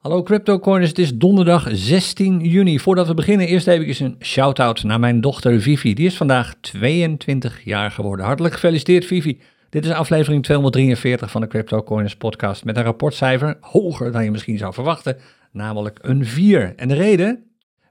[0.00, 2.78] Hallo CryptoCoiners, het is donderdag 16 juni.
[2.78, 5.94] Voordat we beginnen, eerst even een shout-out naar mijn dochter Vivi.
[5.94, 8.26] Die is vandaag 22 jaar geworden.
[8.26, 9.40] Hartelijk gefeliciteerd Vivi.
[9.70, 14.58] Dit is aflevering 243 van de CryptoCoiners podcast met een rapportcijfer hoger dan je misschien
[14.58, 15.16] zou verwachten,
[15.52, 16.72] namelijk een 4.
[16.76, 17.44] En de reden?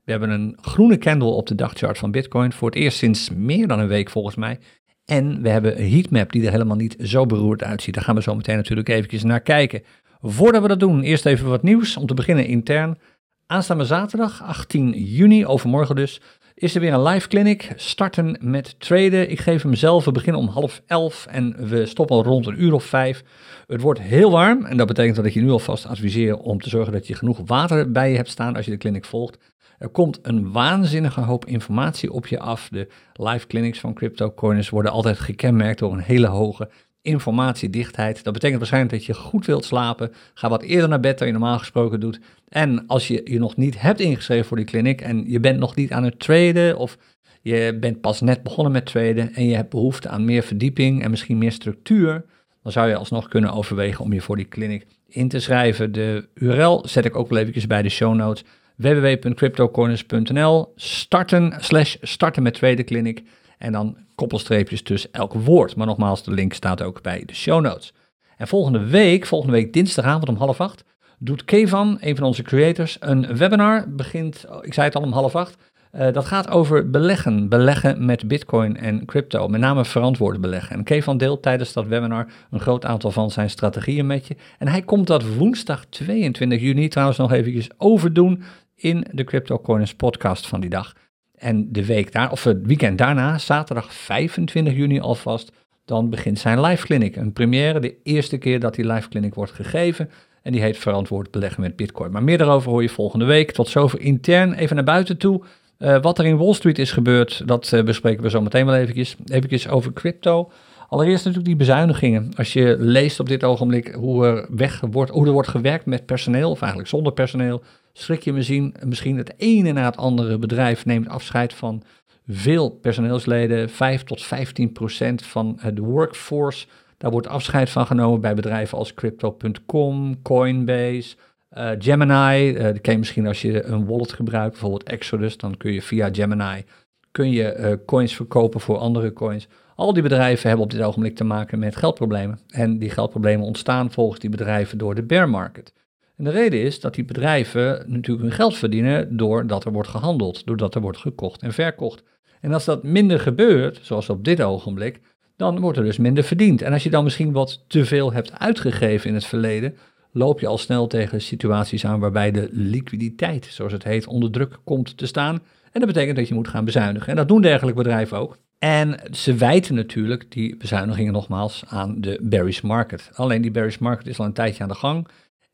[0.04, 3.68] We hebben een groene candle op de dagchart van Bitcoin voor het eerst sinds meer
[3.68, 4.60] dan een week volgens mij.
[5.06, 7.94] En we hebben een heatmap die er helemaal niet zo beroerd uitziet.
[7.94, 9.84] Daar gaan we zo meteen natuurlijk eventjes naar kijken.
[10.22, 11.98] Voordat we dat doen, eerst even wat nieuws.
[11.98, 12.98] Om te beginnen intern.
[13.46, 16.22] Aanstaande zaterdag, 18 juni, overmorgen dus,
[16.54, 17.74] is er weer een live clinic.
[17.76, 19.32] Starten met traden.
[19.32, 22.74] Ik geef hem zelf, we beginnen om half elf en we stoppen rond een uur
[22.74, 23.24] of vijf.
[23.68, 26.70] Het wordt heel warm en dat betekent dat ik je nu alvast adviseer om te
[26.70, 29.38] zorgen dat je genoeg water bij je hebt staan als je de clinic volgt.
[29.78, 32.70] Er komt een waanzinnige hoop informatie op je af.
[32.70, 36.70] De live clinics van CryptoCoiners worden altijd gekenmerkt door een hele hoge
[37.02, 38.24] informatiedichtheid.
[38.24, 40.12] Dat betekent waarschijnlijk dat je goed wilt slapen.
[40.34, 42.20] Ga wat eerder naar bed dan je normaal gesproken doet.
[42.48, 45.76] En als je je nog niet hebt ingeschreven voor die clinic en je bent nog
[45.76, 46.98] niet aan het traden of
[47.42, 51.10] je bent pas net begonnen met traden en je hebt behoefte aan meer verdieping en
[51.10, 52.26] misschien meer structuur,
[52.64, 55.92] dan zou je alsnog kunnen overwegen om je voor die clinic in te schrijven.
[55.92, 58.44] De URL zet ik ook wel eventjes bij de show notes
[58.76, 63.24] www.cryptocorners.nl starten slash starten met tweede clinic
[63.58, 65.76] en dan koppelstreepjes tussen elk woord.
[65.76, 67.94] Maar nogmaals, de link staat ook bij de show notes.
[68.38, 70.84] En volgende week, volgende week dinsdagavond om half acht,
[71.20, 73.86] doet Kevan, een van onze creators, een webinar.
[73.88, 75.58] Begint, ik zei het al om half acht.
[75.96, 80.76] Uh, dat gaat over beleggen, beleggen met bitcoin en crypto, met name verantwoord beleggen.
[80.76, 84.36] En Kevan deelt tijdens dat webinar een groot aantal van zijn strategieën met je.
[84.58, 88.44] En hij komt dat woensdag 22 juni trouwens nog eventjes overdoen
[88.76, 90.94] in de Crypto Coiners podcast van die dag.
[91.40, 95.52] En de week daar, of het weekend daarna, zaterdag 25 juni alvast,
[95.86, 97.16] dan begint zijn live clinic.
[97.16, 100.10] Een première, de eerste keer dat die live clinic wordt gegeven.
[100.42, 102.12] En die heet Verantwoord beleggen met Bitcoin.
[102.12, 103.52] Maar meer daarover hoor je volgende week.
[103.52, 104.54] Tot zover intern.
[104.54, 105.42] Even naar buiten toe.
[105.80, 108.76] Uh, wat er in Wall Street is gebeurd, dat uh, bespreken we zo meteen wel
[108.76, 109.16] eventjes.
[109.26, 110.52] Eventjes over crypto.
[110.90, 112.32] Allereerst natuurlijk die bezuinigingen.
[112.36, 116.06] Als je leest op dit ogenblik hoe er, weg wordt, hoe er wordt gewerkt met
[116.06, 117.64] personeel, of eigenlijk zonder personeel,
[118.00, 121.84] schrik je misschien, misschien het ene na het andere bedrijf neemt afscheid van
[122.28, 126.68] veel personeelsleden, 5 tot 15 procent van de workforce.
[126.98, 131.16] Daar wordt afscheid van genomen bij bedrijven als Crypto.com, Coinbase,
[131.58, 132.50] uh, Gemini.
[132.50, 135.82] Uh, dat ken je misschien als je een wallet gebruikt, bijvoorbeeld Exodus, dan kun je
[135.82, 136.66] via Gemini
[137.12, 139.48] kun je, coins verkopen voor andere coins.
[139.76, 142.40] Al die bedrijven hebben op dit ogenblik te maken met geldproblemen.
[142.48, 145.74] En die geldproblemen ontstaan volgens die bedrijven door de bear market.
[146.20, 150.46] En de reden is dat die bedrijven natuurlijk hun geld verdienen doordat er wordt gehandeld,
[150.46, 152.04] doordat er wordt gekocht en verkocht.
[152.42, 155.00] En als dat minder gebeurt, zoals op dit ogenblik,
[155.36, 156.62] dan wordt er dus minder verdiend.
[156.62, 159.76] En als je dan misschien wat te veel hebt uitgegeven in het verleden,
[160.12, 164.60] loop je al snel tegen situaties aan waarbij de liquiditeit, zoals het heet, onder druk
[164.64, 165.36] komt te staan.
[165.72, 167.10] En dat betekent dat je moet gaan bezuinigen.
[167.10, 168.38] En dat doen dergelijke bedrijven ook.
[168.58, 173.10] En ze wijten natuurlijk die bezuinigingen nogmaals aan de bearish market.
[173.14, 175.08] Alleen die bearish market is al een tijdje aan de gang.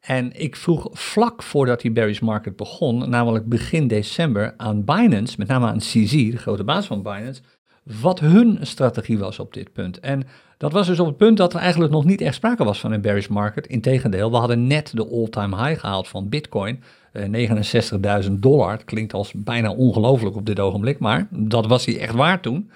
[0.06, 5.48] En ik vroeg vlak voordat die bearish market begon, namelijk begin december, aan Binance, met
[5.48, 7.42] name aan CZ, de grote baas van Binance,
[8.02, 10.00] wat hun strategie was op dit punt.
[10.00, 10.24] En
[10.58, 12.92] dat was dus op het punt dat er eigenlijk nog niet echt sprake was van
[12.92, 13.68] een bearish market.
[13.68, 18.72] Integendeel, we hadden net de all-time high gehaald van Bitcoin, eh, 69.000 dollar.
[18.72, 22.70] Het klinkt als bijna ongelooflijk op dit ogenblik, maar dat was hij echt waard toen.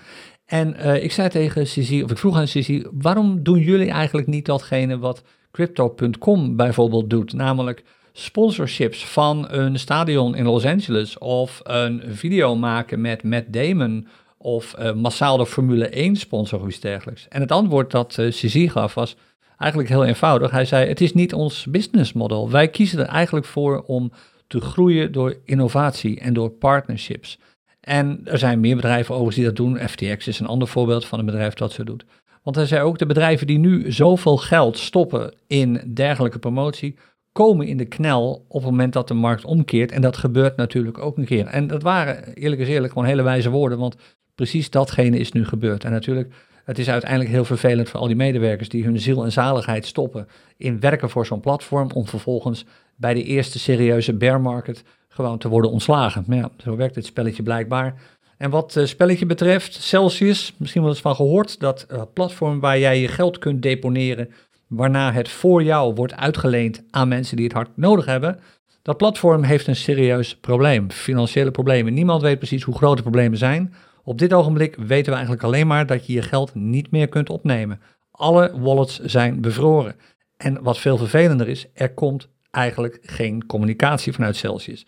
[0.45, 4.27] En uh, ik zei tegen CZ, of ik vroeg aan CZ, waarom doen jullie eigenlijk
[4.27, 5.23] niet datgene wat
[5.59, 13.01] Crypto.com bijvoorbeeld doet, namelijk sponsorships van een stadion in Los Angeles of een video maken
[13.01, 17.27] met Matt Damon of uh, massaal de Formule 1 sponsor of iets dergelijks.
[17.27, 19.15] En het antwoord dat uh, CZ gaf was
[19.57, 20.51] eigenlijk heel eenvoudig.
[20.51, 22.49] Hij zei, het is niet ons business model.
[22.49, 24.11] Wij kiezen er eigenlijk voor om
[24.47, 27.39] te groeien door innovatie en door partnerships.
[27.79, 29.89] En er zijn meer bedrijven overigens die dat doen.
[29.89, 32.05] FTX is een ander voorbeeld van een bedrijf dat zo doet.
[32.49, 36.95] Want hij zei ook, de bedrijven die nu zoveel geld stoppen in dergelijke promotie,
[37.31, 39.91] komen in de knel op het moment dat de markt omkeert.
[39.91, 41.45] En dat gebeurt natuurlijk ook een keer.
[41.45, 43.95] En dat waren, eerlijk is eerlijk, gewoon hele wijze woorden, want
[44.35, 45.83] precies datgene is nu gebeurd.
[45.83, 49.31] En natuurlijk, het is uiteindelijk heel vervelend voor al die medewerkers die hun ziel en
[49.31, 52.65] zaligheid stoppen in werken voor zo'n platform, om vervolgens
[52.95, 56.23] bij de eerste serieuze bear market gewoon te worden ontslagen.
[56.27, 58.01] Maar ja, zo werkt het spelletje blijkbaar.
[58.39, 62.79] En wat het spelletje betreft, Celsius, misschien wel eens van gehoord, dat uh, platform waar
[62.79, 64.29] jij je geld kunt deponeren,
[64.67, 68.39] waarna het voor jou wordt uitgeleend aan mensen die het hard nodig hebben.
[68.81, 71.93] Dat platform heeft een serieus probleem, financiële problemen.
[71.93, 73.73] Niemand weet precies hoe groot de problemen zijn.
[74.03, 77.29] Op dit ogenblik weten we eigenlijk alleen maar dat je je geld niet meer kunt
[77.29, 77.81] opnemen.
[78.11, 79.95] Alle wallets zijn bevroren.
[80.37, 84.85] En wat veel vervelender is, er komt eigenlijk geen communicatie vanuit Celsius.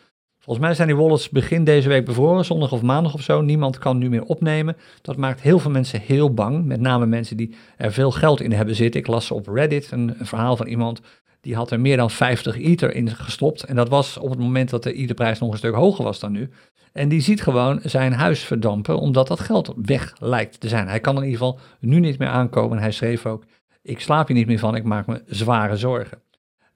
[0.51, 3.41] Volgens mij zijn die wallets begin deze week bevroren, zondag of maandag of zo.
[3.41, 4.77] Niemand kan nu meer opnemen.
[5.01, 6.65] Dat maakt heel veel mensen heel bang.
[6.65, 8.99] Met name mensen die er veel geld in hebben zitten.
[8.99, 11.01] Ik las op Reddit een, verhaal van iemand
[11.41, 13.63] die had er meer dan 50 ether in gestopt.
[13.63, 16.31] En dat was op het moment dat de etherprijs nog een stuk hoger was dan
[16.31, 16.49] nu.
[16.91, 20.87] En die ziet gewoon zijn huis verdampen, omdat dat geld weg lijkt te zijn.
[20.87, 22.77] Hij kan in ieder geval nu niet meer aankomen.
[22.77, 23.43] hij schreef ook,
[23.81, 26.21] ik slaap hier niet meer van, ik maak me zware zorgen.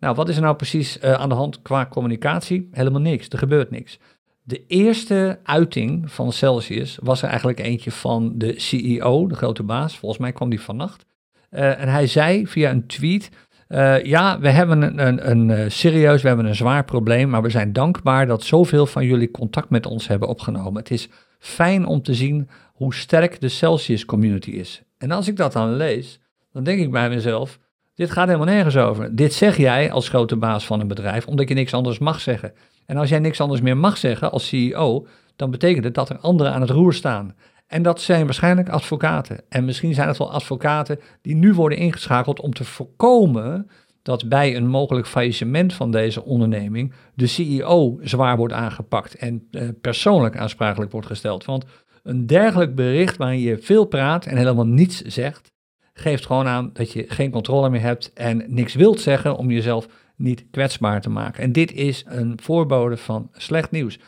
[0.06, 2.68] Nou, wat is er nou precies uh, aan de hand qua communicatie?
[2.72, 4.00] Helemaal niks, er gebeurt niks.
[4.44, 9.98] De eerste uiting van Celsius was er eigenlijk eentje van de CEO, de grote baas.
[9.98, 11.06] Volgens mij kwam die vannacht.
[11.52, 13.30] Uh, en hij zei via een tweet
[13.69, 17.50] uh, ja, we hebben een, een, een, serieus, we hebben een zwaar probleem, maar we
[17.50, 20.81] zijn dankbaar dat zoveel van jullie contact met ons hebben opgenomen.
[20.81, 21.10] Het is
[21.40, 24.84] fijn om te zien hoe sterk de Celsius community is.
[24.98, 26.19] En als ik dat dan lees,
[26.51, 27.60] dan denk ik bij mezelf,
[27.96, 29.16] dit gaat helemaal nergens over.
[29.16, 32.54] Dit zeg jij als grote baas van een bedrijf, omdat je niks anders mag zeggen.
[32.86, 36.18] En als jij niks anders meer mag zeggen als CEO, dan betekent het dat er
[36.18, 37.36] anderen aan het roer staan.
[37.68, 39.42] En dat zijn waarschijnlijk advocaten.
[39.50, 43.70] En misschien zijn het wel advocaten die nu worden ingeschakeld om te voorkomen
[44.02, 49.68] dat bij een mogelijk faillissement van deze onderneming de CEO zwaar wordt aangepakt en eh,
[49.82, 51.46] persoonlijk aansprakelijk wordt gesteld.
[51.46, 51.66] Want
[52.04, 55.52] een dergelijk bericht waarin je veel praat en helemaal niets zegt,
[55.98, 59.88] geeft gewoon aan dat je geen controle meer hebt en niks wilt zeggen om jezelf
[60.16, 61.44] niet kwetsbaar te maken.
[61.44, 64.00] En dit is een voorbode van slecht nieuws.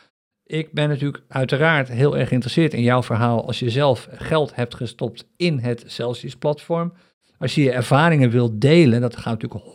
[0.44, 4.76] Ik ben natuurlijk uiteraard heel erg geïnteresseerd in jouw verhaal als je zelf geld hebt
[4.76, 6.94] gestopt in het Celsius-platform.
[7.40, 9.66] Als je je ervaringen wilt delen, dat gaat natuurlijk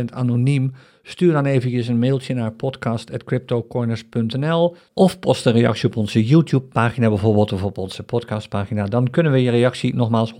[0.00, 0.72] 100% anoniem.
[1.02, 7.52] Stuur dan eventjes een mailtje naar podcast.cryptocorners.nl of post een reactie op onze YouTube-pagina bijvoorbeeld
[7.52, 8.86] of op onze podcastpagina.
[8.86, 10.36] Dan kunnen we je reactie nogmaals 100%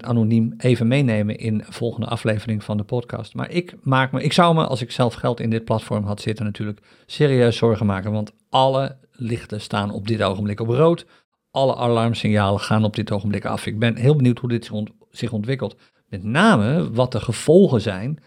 [0.00, 3.34] anoniem even meenemen in de volgende aflevering van de podcast.
[3.34, 6.20] Maar ik maak me, ik zou me als ik zelf geld in dit platform had
[6.20, 11.06] zitten natuurlijk serieus zorgen maken, want alle lichten staan op dit ogenblik op rood.
[11.50, 13.66] Alle alarmsignalen gaan op dit ogenblik af.
[13.66, 14.70] Ik ben heel benieuwd hoe dit
[15.10, 15.76] zich ontwikkelt.
[16.08, 18.18] Met name wat de gevolgen zijn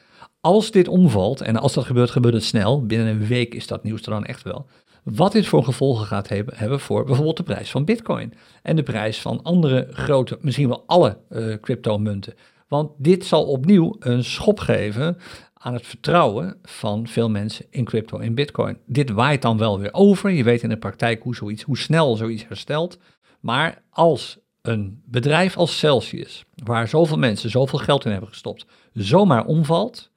[0.41, 1.41] als dit omvalt.
[1.41, 2.85] En als dat gebeurt, gebeurt het snel.
[2.85, 4.65] Binnen een week is dat nieuws er dan echt wel.
[5.03, 8.33] Wat dit voor gevolgen gaat hebben voor bijvoorbeeld de prijs van Bitcoin.
[8.61, 12.33] En de prijs van andere grote, misschien wel alle uh, cryptomunten.
[12.67, 15.17] Want dit zal opnieuw een schop geven
[15.53, 18.77] aan het vertrouwen van veel mensen in crypto en bitcoin.
[18.85, 20.29] Dit waait dan wel weer over.
[20.29, 22.97] Je weet in de praktijk hoe, zoiets, hoe snel zoiets herstelt.
[23.39, 29.45] Maar als een bedrijf als Celsius, waar zoveel mensen zoveel geld in hebben gestopt, zomaar
[29.45, 30.11] omvalt,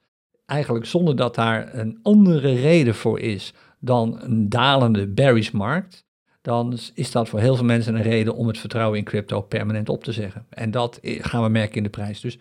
[0.45, 6.05] eigenlijk zonder dat daar een andere reden voor is dan een dalende bearish markt,
[6.41, 9.89] dan is dat voor heel veel mensen een reden om het vertrouwen in crypto permanent
[9.89, 10.45] op te zeggen.
[10.49, 12.21] En dat gaan we merken in de prijs.
[12.21, 12.37] Dus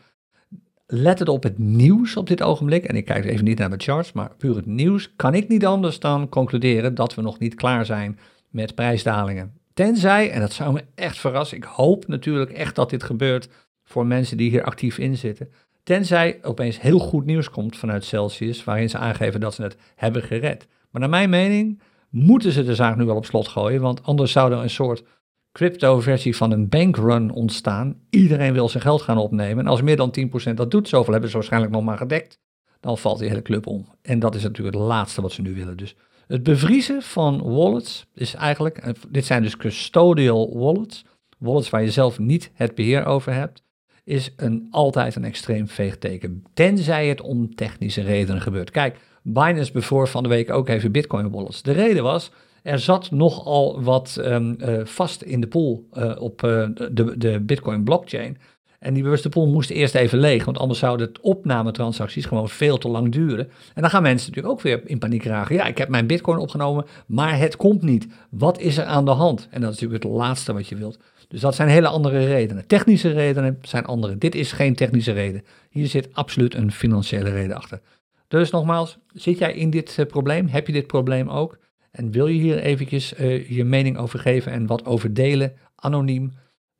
[0.86, 2.84] let het op het nieuws op dit ogenblik.
[2.84, 5.16] En ik kijk even niet naar de charts, maar puur het nieuws.
[5.16, 8.18] Kan ik niet anders dan concluderen dat we nog niet klaar zijn
[8.48, 9.52] met prijsdalingen.
[9.74, 13.48] Tenzij, en dat zou me echt verrassen, ik hoop natuurlijk echt dat dit gebeurt
[13.84, 15.52] voor mensen die hier actief in zitten.
[15.82, 20.22] Tenzij opeens heel goed nieuws komt vanuit Celsius, waarin ze aangeven dat ze het hebben
[20.22, 20.66] gered.
[20.90, 21.80] Maar naar mijn mening
[22.10, 25.04] moeten ze de zaak nu wel op slot gooien, want anders zou er een soort
[25.52, 28.00] crypto-versie van een bankrun ontstaan.
[28.10, 29.64] Iedereen wil zijn geld gaan opnemen.
[29.64, 30.14] En als meer dan
[30.50, 32.38] 10% dat doet, zoveel hebben ze waarschijnlijk nog maar gedekt,
[32.80, 33.88] dan valt die hele club om.
[34.02, 35.76] En dat is natuurlijk het laatste wat ze nu willen.
[35.76, 41.04] Dus het bevriezen van wallets is eigenlijk, eh, dit zijn dus custodial wallets,
[41.38, 43.62] wallets waar je zelf niet het beheer over hebt,
[44.04, 46.44] is een, altijd een extreem veegteken.
[46.54, 48.70] Tenzij het om technische redenen gebeurt.
[48.70, 51.62] Kijk, Binance bijvoorbeeld van de week ook even Bitcoin wallets.
[51.62, 52.30] De reden was,
[52.62, 57.84] er zat nogal wat um, uh, vast in de pool uh, op de, de Bitcoin
[57.84, 58.38] blockchain.
[58.84, 62.78] En die bewuste pool moest eerst even leeg, want anders zouden het opnametransacties gewoon veel
[62.78, 63.48] te lang duren.
[63.74, 65.54] En dan gaan mensen natuurlijk ook weer in paniek raken.
[65.54, 68.06] Ja, ik heb mijn bitcoin opgenomen, maar het komt niet.
[68.30, 69.48] Wat is er aan de hand?
[69.50, 70.98] En dat is natuurlijk het laatste wat je wilt.
[71.28, 72.66] Dus dat zijn hele andere redenen.
[72.66, 74.18] Technische redenen zijn andere.
[74.18, 75.42] Dit is geen technische reden.
[75.70, 77.80] Hier zit absoluut een financiële reden achter.
[78.28, 80.48] Dus nogmaals, zit jij in dit uh, probleem?
[80.48, 81.58] Heb je dit probleem ook?
[81.90, 86.32] En wil je hier eventjes uh, je mening over geven en wat over delen, anoniem?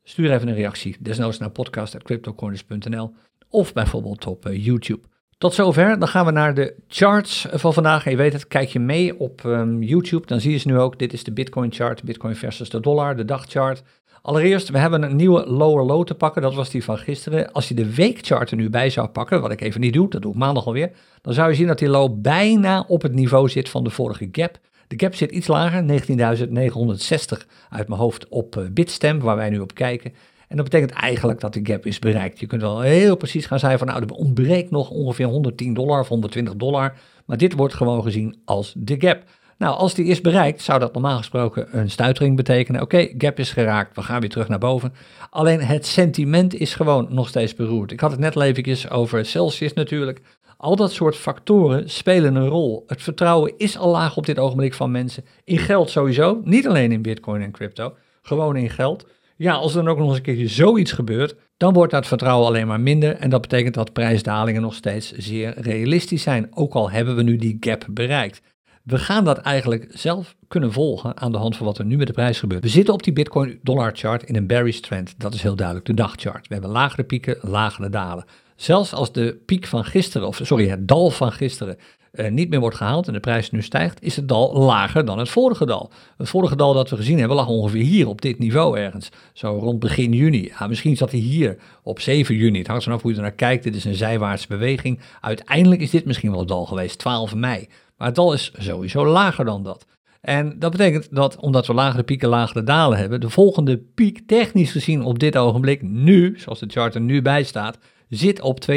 [0.07, 3.13] Stuur even een reactie, desnoods naar podcast.cryptocorners.nl
[3.49, 5.01] of bijvoorbeeld op uh, YouTube.
[5.39, 8.05] Tot zover, dan gaan we naar de charts van vandaag.
[8.05, 10.79] En je weet het, kijk je mee op um, YouTube, dan zie je ze nu
[10.79, 10.99] ook.
[10.99, 13.83] Dit is de Bitcoin chart, Bitcoin versus de dollar, de dagchart.
[14.23, 16.43] Allereerst, we hebben een nieuwe lower low te pakken.
[16.43, 17.53] Dat was die van gisteren.
[17.53, 20.23] Als je de weekchart er nu bij zou pakken, wat ik even niet doe, dat
[20.23, 20.91] doe ik maandag alweer.
[21.21, 24.29] Dan zou je zien dat die low bijna op het niveau zit van de vorige
[24.33, 24.59] gap.
[24.89, 29.59] De gap zit iets lager, 19.960 uit mijn hoofd op uh, Bitstamp, waar wij nu
[29.59, 30.13] op kijken.
[30.49, 32.41] En dat betekent eigenlijk dat de gap is bereikt.
[32.41, 36.01] Je kunt wel heel precies gaan zijn van nou, er ontbreekt nog ongeveer 110 dollar
[36.01, 36.95] of 120 dollar.
[37.25, 39.23] Maar dit wordt gewoon gezien als de gap.
[39.59, 42.81] Nou, als die is bereikt, zou dat normaal gesproken een stuitering betekenen.
[42.81, 44.93] Oké, gap is geraakt, we gaan weer terug naar boven.
[45.31, 47.93] Alleen het sentiment is gewoon nog steeds beroerd.
[47.93, 50.21] Ik had het net eventjes over Celsius natuurlijk.
[50.57, 52.85] Al dat soort factoren spelen een rol.
[52.87, 55.25] Het vertrouwen is al laag op dit ogenblik van mensen.
[55.45, 59.07] In geld sowieso, niet alleen in bitcoin en crypto, gewoon in geld.
[59.37, 62.47] Ja, als er dan ook nog eens een keertje zoiets gebeurt, dan wordt dat vertrouwen
[62.47, 63.17] alleen maar minder.
[63.17, 66.57] En dat betekent dat prijsdalingen nog steeds zeer realistisch zijn.
[66.57, 68.43] Ook al hebben we nu die gap bereikt.
[68.83, 72.07] We gaan dat eigenlijk zelf kunnen volgen aan de hand van wat er nu met
[72.07, 72.63] de prijs gebeurt.
[72.63, 75.15] We zitten op die Bitcoin-dollar chart in een bearish trend.
[75.19, 76.49] Dat is heel duidelijk de dagchart.
[76.49, 78.25] We hebben lagere pieken, lagere dalen.
[78.57, 81.77] Zelfs als de piek van gisteren, of sorry, het dal van gisteren
[82.15, 85.19] uh, niet meer wordt gehaald en de prijs nu stijgt, is het dal lager dan
[85.19, 85.91] het vorige dal.
[86.17, 89.59] Het vorige dal dat we gezien hebben lag ongeveer hier op dit niveau ergens, zo
[89.61, 90.53] rond begin juni.
[90.59, 92.59] Ja, misschien zat hij hier op 7 juni.
[92.59, 93.65] Het hangt vanaf hoe je er naar kijkt.
[93.65, 95.01] Dit is een zijwaartse beweging.
[95.21, 97.69] Uiteindelijk is dit misschien wel het dal geweest, 12 mei.
[97.97, 99.87] Maar het dal is sowieso lager dan dat.
[100.21, 104.73] En dat betekent dat, omdat we lagere pieken, lagere dalen hebben, de volgende piek technisch
[104.73, 108.75] gezien op dit ogenblik nu, zoals de chart er nu bij staat, zit op 32.375.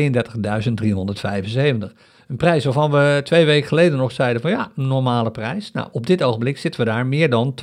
[2.28, 5.72] Een prijs waarvan we twee weken geleden nog zeiden van ja, normale prijs.
[5.72, 7.54] Nou, op dit ogenblik zitten we daar meer dan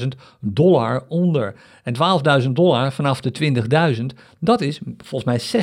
[0.00, 0.08] 12.000
[0.40, 1.54] dollar onder.
[1.82, 1.94] En
[2.42, 3.54] 12.000 dollar vanaf de
[3.96, 4.04] 20.000,
[4.38, 5.62] dat is volgens mij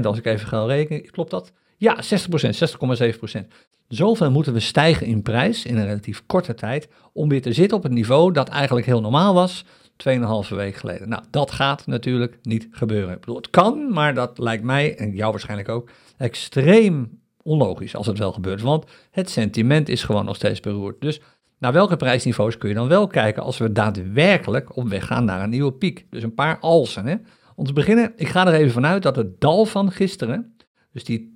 [0.00, 0.02] 60%.
[0.02, 1.52] Als ik even ga rekenen, klopt dat?
[1.76, 3.46] Ja, 60%, 60,7%.
[3.88, 7.76] Zoveel moeten we stijgen in prijs in een relatief korte tijd om weer te zitten
[7.76, 9.64] op het niveau dat eigenlijk heel normaal was
[9.96, 11.08] 2,5 week geleden.
[11.08, 13.14] Nou, dat gaat natuurlijk niet gebeuren.
[13.14, 18.06] Ik bedoel, het kan, maar dat lijkt mij, en jou waarschijnlijk ook, extreem onlogisch als
[18.06, 18.60] het wel gebeurt.
[18.60, 21.00] Want het sentiment is gewoon nog steeds beroerd.
[21.00, 21.20] Dus
[21.58, 25.42] naar welke prijsniveaus kun je dan wel kijken als we daadwerkelijk op weg gaan naar
[25.42, 26.06] een nieuwe piek?
[26.10, 27.06] Dus een paar alsen.
[27.06, 27.16] Hè?
[27.54, 30.56] Om te beginnen, ik ga er even vanuit dat het dal van gisteren,
[30.92, 31.30] dus die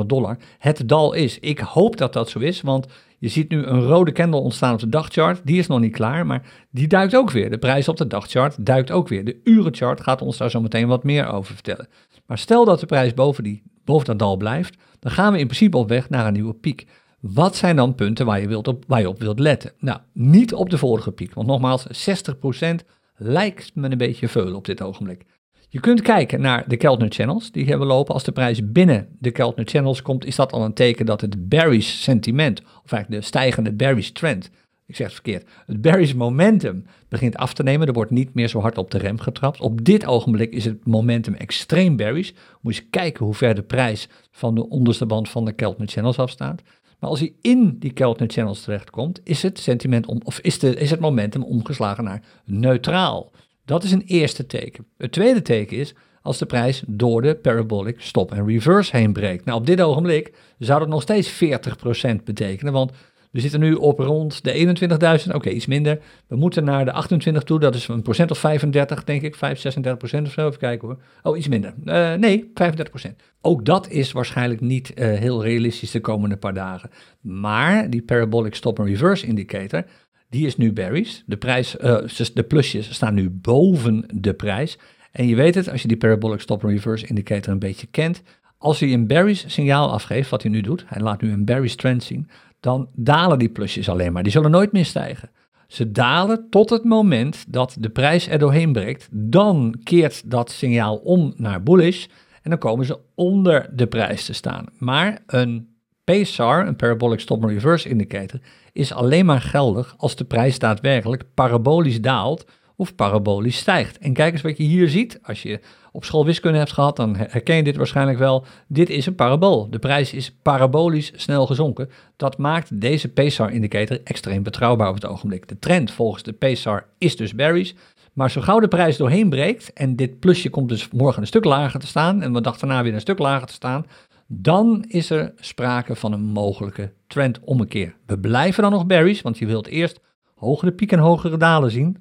[0.00, 1.38] 20.079 dollar, het dal is.
[1.38, 2.86] Ik hoop dat dat zo is, want
[3.18, 5.40] je ziet nu een rode candle ontstaan op de dagchart.
[5.44, 7.50] Die is nog niet klaar, maar die duikt ook weer.
[7.50, 9.24] De prijs op de dagchart duikt ook weer.
[9.24, 11.88] De urenchart gaat ons daar zo meteen wat meer over vertellen.
[12.26, 15.46] Maar stel dat de prijs boven, die, boven dat dal blijft, dan gaan we in
[15.46, 16.86] principe op weg naar een nieuwe piek.
[17.20, 19.72] Wat zijn dan punten waar je, wilt op, waar je op wilt letten?
[19.78, 22.74] Nou, niet op de vorige piek, want nogmaals, 60%
[23.16, 25.24] lijkt me een beetje veel op dit ogenblik.
[25.70, 28.14] Je kunt kijken naar de Keltner Channels, die hebben lopen.
[28.14, 31.48] Als de prijs binnen de Keltner Channels komt, is dat al een teken dat het
[31.48, 34.50] bearish sentiment, of eigenlijk de stijgende bearish trend,
[34.86, 37.86] ik zeg het verkeerd, het bearish momentum begint af te nemen.
[37.86, 39.60] Er wordt niet meer zo hard op de rem getrapt.
[39.60, 42.30] Op dit ogenblik is het momentum extreem bearish.
[42.60, 46.18] Moet je kijken hoe ver de prijs van de onderste band van de Keltner Channels
[46.18, 46.62] afstaat.
[46.98, 50.74] Maar als hij in die Keltner Channels terechtkomt, is het sentiment om, of is, de,
[50.74, 53.32] is het momentum omgeslagen naar neutraal.
[53.68, 54.86] Dat is een eerste teken.
[54.96, 59.44] Het tweede teken is als de prijs door de parabolic stop en reverse heen breekt.
[59.44, 62.92] Nou, op dit ogenblik zou dat nog steeds 40% betekenen, want
[63.30, 65.98] we zitten nu op rond de 21.000, oké, iets minder.
[66.26, 69.58] We moeten naar de 28 toe, dat is een procent of 35, denk ik, 5,
[69.58, 70.46] 36 procent of zo.
[70.46, 70.98] Even kijken hoor.
[71.22, 71.74] Oh, iets minder.
[71.84, 73.22] Uh, nee, 35 procent.
[73.40, 76.90] Ook dat is waarschijnlijk niet uh, heel realistisch de komende paar dagen.
[77.20, 79.84] Maar die parabolic stop and reverse indicator,
[80.28, 81.20] die is nu bearish.
[81.26, 81.98] De, prijs, uh,
[82.34, 84.78] de plusjes staan nu boven de prijs.
[85.12, 88.22] En je weet het, als je die parabolic stop reverse indicator een beetje kent,
[88.58, 91.74] als hij een bearish signaal afgeeft, wat hij nu doet, hij laat nu een bearish
[91.74, 92.28] trend zien,
[92.60, 94.22] dan dalen die plusjes alleen maar.
[94.22, 95.30] Die zullen nooit meer stijgen.
[95.66, 99.08] Ze dalen tot het moment dat de prijs er doorheen breekt.
[99.10, 102.06] Dan keert dat signaal om naar bullish
[102.42, 104.66] en dan komen ze onder de prijs te staan.
[104.78, 105.68] Maar een
[106.04, 108.40] PSAR, een Parabolic Stop and Reverse Indicator,
[108.78, 113.98] is alleen maar geldig als de prijs daadwerkelijk parabolisch daalt of parabolisch stijgt.
[113.98, 115.18] En kijk eens wat je hier ziet.
[115.22, 115.60] Als je
[115.92, 118.44] op school wiskunde hebt gehad, dan herken je dit waarschijnlijk wel.
[118.68, 119.70] Dit is een parabool.
[119.70, 121.90] De prijs is parabolisch snel gezonken.
[122.16, 125.48] Dat maakt deze PSAR-indicator extreem betrouwbaar op het ogenblik.
[125.48, 127.72] De trend volgens de PSAR is dus bearish.
[128.12, 131.44] Maar zo gauw de prijs doorheen breekt en dit plusje komt dus morgen een stuk
[131.44, 133.86] lager te staan en de dag daarna weer een stuk lager te staan,
[134.30, 137.94] dan is er sprake van een mogelijke trendommekeer.
[138.06, 140.00] We blijven dan nog bearish, want je wilt eerst
[140.34, 141.96] hogere pieken en hogere dalen zien.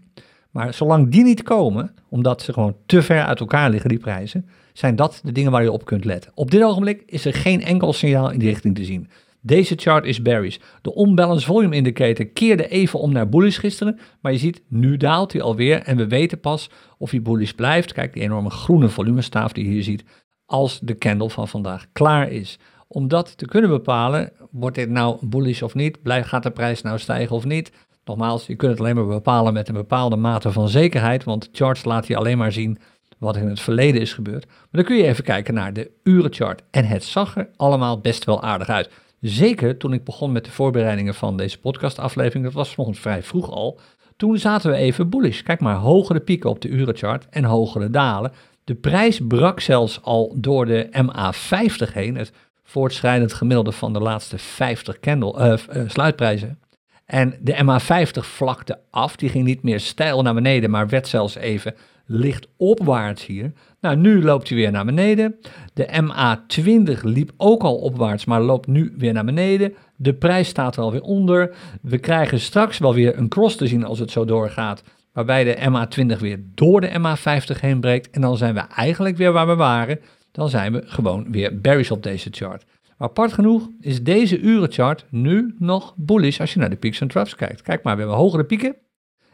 [0.51, 4.49] Maar zolang die niet komen, omdat ze gewoon te ver uit elkaar liggen, die prijzen,
[4.73, 6.31] zijn dat de dingen waar je op kunt letten.
[6.33, 9.09] Op dit ogenblik is er geen enkel signaal in die richting te zien.
[9.41, 10.57] Deze chart is bearish.
[10.81, 15.33] De unbalanced volume indicator keerde even om naar bullish gisteren, maar je ziet nu daalt
[15.33, 17.93] hij alweer en we weten pas of hij bullish blijft.
[17.93, 20.03] Kijk, die enorme groene volumestaaf die je hier ziet,
[20.47, 22.59] als de candle van vandaag klaar is.
[22.87, 26.01] Om dat te kunnen bepalen, wordt dit nou bullish of niet?
[26.01, 27.71] Blijft, gaat de prijs nou stijgen of niet?
[28.05, 31.83] Nogmaals, je kunt het alleen maar bepalen met een bepaalde mate van zekerheid, want charts
[31.83, 32.77] laat je alleen maar zien
[33.17, 34.45] wat in het verleden is gebeurd.
[34.45, 36.63] Maar dan kun je even kijken naar de urenchart.
[36.71, 38.89] En het zag er allemaal best wel aardig uit.
[39.21, 43.51] Zeker toen ik begon met de voorbereidingen van deze podcastaflevering, dat was nog vrij vroeg
[43.51, 43.79] al.
[44.17, 45.41] Toen zaten we even bullish.
[45.41, 48.31] Kijk maar, hogere pieken op de urenchart en hogere dalen.
[48.67, 52.31] De prijs brak zelfs al door de MA50 heen, het
[52.63, 56.59] voortschrijdend gemiddelde van de laatste 50 candle, uh, uh, sluitprijzen.
[57.05, 61.35] En de MA50 vlakte af, die ging niet meer stijl naar beneden, maar werd zelfs
[61.35, 63.51] even licht opwaarts hier.
[63.81, 65.35] Nou, nu loopt hij weer naar beneden.
[65.73, 69.73] De MA20 liep ook al opwaarts, maar loopt nu weer naar beneden.
[69.95, 71.55] De prijs staat er alweer onder.
[71.81, 74.83] We krijgen straks wel weer een cross te zien als het zo doorgaat,
[75.17, 78.09] waarbij de MA20 weer door de MA50 heen breekt.
[78.09, 79.99] En dan zijn we eigenlijk weer waar we waren.
[80.31, 82.65] Dan zijn we gewoon weer bearish op deze chart.
[82.97, 87.07] Maar apart genoeg is deze urenchart nu nog bullish als je naar de peaks en
[87.07, 87.61] troughs kijkt.
[87.61, 88.75] Kijk maar, we hebben hogere pieken en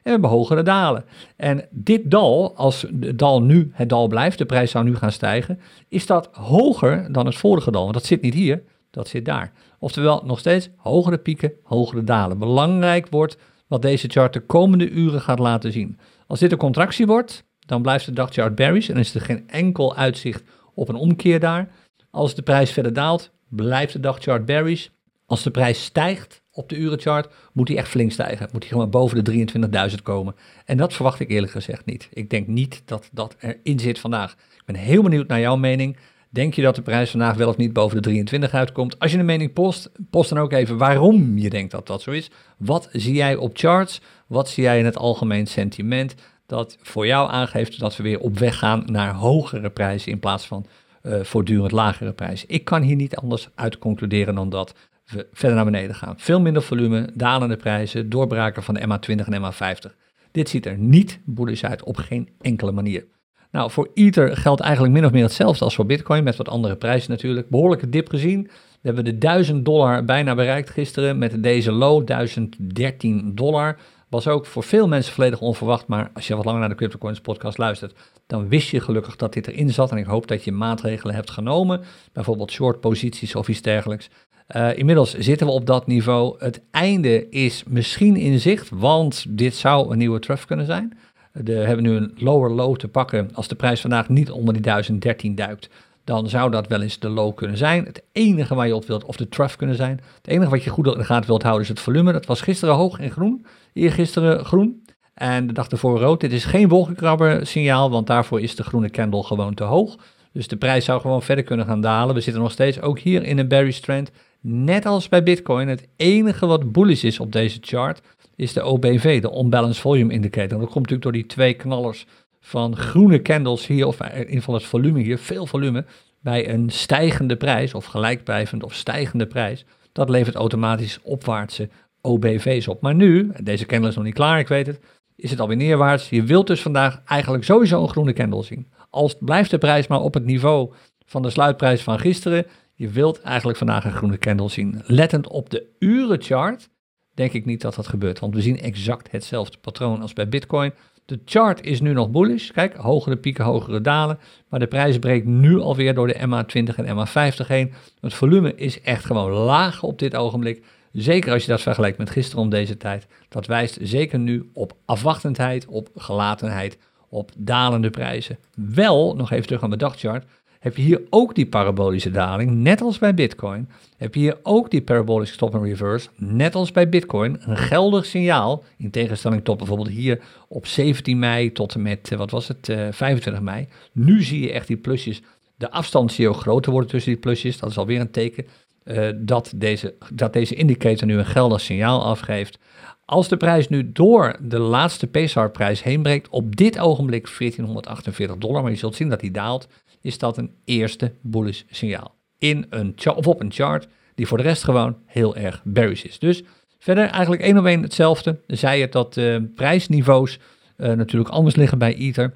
[0.03, 1.05] we hebben hogere dalen.
[1.35, 5.11] En dit dal, als het dal nu het dal blijft, de prijs zou nu gaan
[5.11, 7.81] stijgen, is dat hoger dan het vorige dal.
[7.81, 9.51] Want dat zit niet hier, dat zit daar.
[9.79, 12.37] Oftewel nog steeds hogere pieken, hogere dalen.
[12.37, 15.99] Belangrijk wordt wat deze chart de komende uren gaat laten zien.
[16.27, 19.95] Als dit een contractie wordt, dan blijft de dagchart bearish en is er geen enkel
[19.95, 20.43] uitzicht
[20.73, 21.71] op een omkeer daar.
[22.11, 24.87] Als de prijs verder daalt, blijft de dagchart bearish.
[25.25, 28.49] Als de prijs stijgt op de urenchart, moet hij echt flink stijgen.
[28.51, 29.45] Moet hij gewoon boven de
[29.89, 30.35] 23.000 komen.
[30.65, 32.09] En dat verwacht ik eerlijk gezegd niet.
[32.13, 34.31] Ik denk niet dat dat erin zit vandaag.
[34.31, 35.97] Ik ben heel benieuwd naar jouw mening.
[36.33, 38.99] Denk je dat de prijs vandaag wel of niet boven de 23 uitkomt?
[38.99, 42.11] Als je een mening post, post dan ook even waarom je denkt dat dat zo
[42.11, 42.31] is.
[42.57, 44.01] Wat zie jij op charts?
[44.27, 48.37] Wat zie jij in het algemeen sentiment dat voor jou aangeeft dat we weer op
[48.37, 50.65] weg gaan naar hogere prijzen in plaats van
[51.03, 52.49] uh, voortdurend lagere prijzen?
[52.49, 54.75] Ik kan hier niet anders uit concluderen dan dat
[55.05, 56.15] we verder naar beneden gaan.
[56.17, 59.95] Veel minder volume, dalende prijzen, doorbraken van de MA20 en MA50.
[60.31, 63.05] Dit ziet er niet bullish uit op geen enkele manier.
[63.53, 66.75] Nou, voor Ether geldt eigenlijk min of meer hetzelfde als voor Bitcoin, met wat andere
[66.75, 67.49] prijzen natuurlijk.
[67.49, 68.43] Behoorlijke dip gezien.
[68.43, 73.77] We hebben de 1000 dollar bijna bereikt gisteren met deze low, 1013 dollar.
[74.09, 77.19] Was ook voor veel mensen volledig onverwacht, maar als je wat langer naar de CryptoCoins
[77.21, 77.95] podcast luistert,
[78.27, 79.91] dan wist je gelukkig dat dit erin zat.
[79.91, 81.81] En ik hoop dat je maatregelen hebt genomen,
[82.13, 84.09] bijvoorbeeld short posities of iets dergelijks.
[84.55, 86.35] Uh, inmiddels zitten we op dat niveau.
[86.39, 90.97] Het einde is misschien in zicht, want dit zou een nieuwe trough kunnen zijn.
[91.33, 93.29] We hebben nu een lower low te pakken.
[93.33, 95.69] Als de prijs vandaag niet onder die 1013 duikt,
[96.03, 97.85] dan zou dat wel eens de low kunnen zijn.
[97.85, 100.01] Het enige waar je op wilt, of de trough kunnen zijn.
[100.15, 102.11] Het enige wat je goed in de gaten wilt houden is het volume.
[102.11, 104.83] Dat was gisteren hoog en groen, eergisteren groen.
[105.13, 106.19] En de dag ervoor rood.
[106.19, 109.97] Dit is geen wolkenkrabber signaal, want daarvoor is de groene candle gewoon te hoog.
[110.33, 112.15] Dus de prijs zou gewoon verder kunnen gaan dalen.
[112.15, 114.11] We zitten nog steeds ook hier in een bearish trend.
[114.41, 118.01] Net als bij Bitcoin, het enige wat bullish is op deze chart
[118.43, 120.59] is de OBV, de Unbalanced Volume Indicator.
[120.59, 122.05] Dat komt natuurlijk door die twee knallers
[122.39, 125.85] van groene candles hier, of in ieder geval het volume hier, veel volume,
[126.21, 129.65] bij een stijgende prijs, of gelijkblijvend of stijgende prijs.
[129.91, 131.69] Dat levert automatisch opwaartse
[132.01, 132.81] OBV's op.
[132.81, 134.79] Maar nu, deze candle is nog niet klaar, ik weet het,
[135.15, 136.09] is het alweer neerwaarts.
[136.09, 138.67] Je wilt dus vandaag eigenlijk sowieso een groene candle zien.
[138.89, 140.73] Als blijft de prijs maar op het niveau
[141.05, 144.81] van de sluitprijs van gisteren, je wilt eigenlijk vandaag een groene candle zien.
[144.85, 146.69] Lettend op de urenchart
[147.13, 150.73] denk ik niet dat dat gebeurt, want we zien exact hetzelfde patroon als bij Bitcoin.
[151.05, 152.51] De chart is nu nog bullish.
[152.51, 154.19] Kijk, hogere pieken, hogere dalen.
[154.47, 157.73] Maar de prijs breekt nu alweer door de MA20 en MA50 heen.
[158.01, 160.63] Het volume is echt gewoon laag op dit ogenblik.
[160.91, 163.07] Zeker als je dat vergelijkt met gisteren om deze tijd.
[163.29, 166.77] Dat wijst zeker nu op afwachtendheid, op gelatenheid,
[167.09, 168.37] op dalende prijzen.
[168.55, 170.25] Wel, nog even terug aan de dagchart
[170.63, 173.69] heb je hier ook die parabolische daling, net als bij Bitcoin.
[173.97, 177.37] Heb je hier ook die parabolic stop and reverse, net als bij Bitcoin.
[177.39, 182.17] Een geldig signaal, in tegenstelling tot bijvoorbeeld hier op 17 mei tot en met, eh,
[182.17, 183.67] wat was het, 25 eh, mei.
[183.91, 185.21] Nu zie je echt die plusjes,
[185.55, 187.59] de afstand zie je ook groter worden tussen die plusjes.
[187.59, 188.45] Dat is alweer een teken
[188.85, 192.59] uh, dat, deze, dat deze indicator nu een geldig signaal afgeeft.
[193.05, 198.61] Als de prijs nu door de laatste PSAR-prijs heen breekt, op dit ogenblik 1448 dollar,
[198.61, 199.67] maar je zult zien dat die daalt,
[200.03, 202.15] is dat een eerste bullish signaal.
[202.37, 206.19] In een of op een chart die voor de rest gewoon heel erg bearish is.
[206.19, 206.43] Dus
[206.79, 208.39] verder eigenlijk één op één hetzelfde.
[208.47, 210.39] Zij het dat uh, prijsniveaus
[210.77, 212.33] uh, natuurlijk anders liggen bij Ether.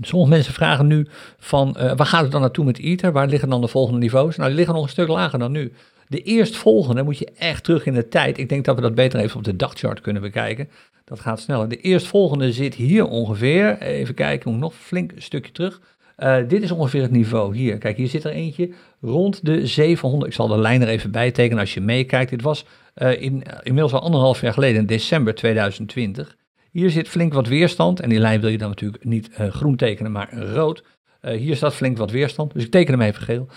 [0.00, 1.06] Sommige mensen vragen nu
[1.38, 3.12] van uh, waar gaat het dan naartoe met Ether?
[3.12, 4.36] Waar liggen dan de volgende niveaus?
[4.36, 5.72] Nou, die liggen nog een stuk lager dan nu.
[6.08, 8.38] De eerstvolgende moet je echt terug in de tijd.
[8.38, 10.68] Ik denk dat we dat beter even op de dagchart kunnen bekijken.
[11.04, 11.68] Dat gaat sneller.
[11.68, 13.78] De eerstvolgende zit hier ongeveer.
[13.78, 15.80] Even kijken, nog flink een stukje terug.
[16.18, 17.78] Uh, dit is ongeveer het niveau hier.
[17.78, 20.30] Kijk, hier zit er eentje rond de 700.
[20.30, 22.30] Ik zal de lijn er even bij tekenen als je meekijkt.
[22.30, 22.64] Dit was
[22.96, 26.36] uh, in, inmiddels al anderhalf jaar geleden, in december 2020.
[26.70, 28.00] Hier zit flink wat weerstand.
[28.00, 30.84] En die lijn wil je dan natuurlijk niet uh, groen tekenen, maar rood.
[31.20, 32.52] hier staat flink wat weerstand.
[32.52, 33.48] Dus ik teken hem even geel.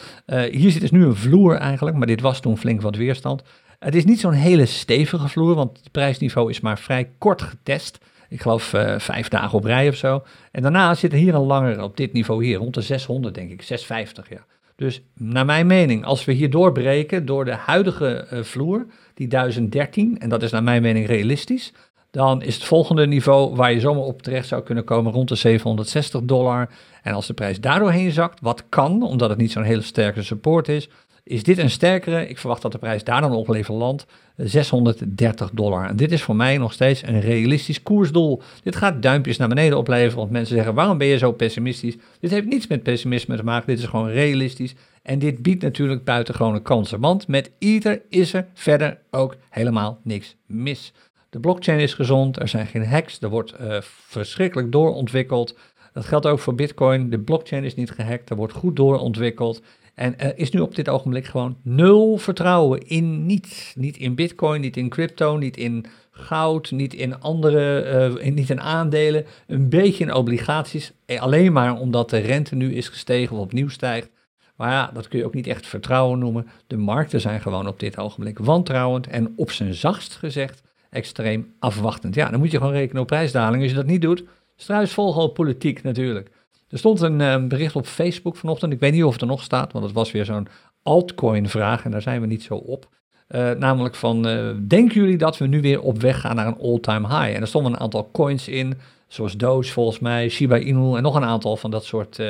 [0.51, 3.43] hier zit dus nu een vloer eigenlijk, maar dit was toen flink wat weerstand.
[3.79, 7.97] Het is niet zo'n hele stevige vloer, want het prijsniveau is maar vrij kort getest.
[8.29, 10.23] Ik geloof uh, vijf dagen op rij of zo.
[10.51, 13.51] En daarna zit er hier een langer op dit niveau hier, rond de 600 denk
[13.51, 14.45] ik, 650 ja.
[14.75, 20.19] Dus naar mijn mening, als we hier doorbreken door de huidige uh, vloer, die 1013,
[20.19, 21.73] en dat is naar mijn mening realistisch,
[22.11, 25.35] dan is het volgende niveau waar je zomaar op terecht zou kunnen komen rond de
[25.35, 26.69] 760 dollar.
[27.03, 30.67] En als de prijs daardoorheen zakt, wat kan, omdat het niet zo'n hele sterke support
[30.67, 30.89] is,
[31.23, 32.27] is dit een sterkere.
[32.27, 34.05] Ik verwacht dat de prijs daar dan ongeveer landt.
[34.37, 35.89] 630 dollar.
[35.89, 38.41] En dit is voor mij nog steeds een realistisch koersdoel.
[38.63, 41.95] Dit gaat duimpjes naar beneden opleveren, want mensen zeggen: waarom ben je zo pessimistisch?
[42.19, 44.75] Dit heeft niets met pessimisme te maken, dit is gewoon realistisch.
[45.01, 50.35] En dit biedt natuurlijk buitengewone kansen, want met Ether is er verder ook helemaal niks
[50.45, 50.93] mis.
[51.29, 55.57] De blockchain is gezond, er zijn geen hacks, er wordt uh, verschrikkelijk doorontwikkeld.
[55.93, 57.09] Dat geldt ook voor Bitcoin.
[57.09, 59.61] De blockchain is niet gehackt, er wordt goed doorontwikkeld.
[59.97, 63.73] En er is nu op dit ogenblik gewoon nul vertrouwen in niets.
[63.75, 68.61] Niet in bitcoin, niet in crypto, niet in goud, niet in andere, uh, niet in
[68.61, 69.25] aandelen.
[69.47, 70.91] Een beetje in obligaties.
[71.05, 74.09] Eh, alleen maar omdat de rente nu is gestegen of opnieuw stijgt.
[74.55, 76.47] Maar ja, dat kun je ook niet echt vertrouwen noemen.
[76.67, 82.15] De markten zijn gewoon op dit ogenblik wantrouwend en op zijn zachtst gezegd extreem afwachtend.
[82.15, 83.61] Ja, dan moet je gewoon rekenen op prijsdaling.
[83.61, 84.23] Als je dat niet doet,
[84.55, 86.29] struisvogel politiek natuurlijk.
[86.69, 88.73] Er stond een uh, bericht op Facebook vanochtend.
[88.73, 90.47] Ik weet niet of het er nog staat, want het was weer zo'n
[90.83, 92.89] altcoin-vraag en daar zijn we niet zo op.
[93.29, 96.59] Uh, namelijk van, uh, denken jullie dat we nu weer op weg gaan naar een
[96.59, 97.35] all-time high?
[97.35, 98.77] En er stonden een aantal coins in,
[99.07, 102.21] zoals Doge volgens mij, Shiba Inu en nog een aantal van dat soort